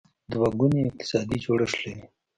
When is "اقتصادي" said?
0.89-1.37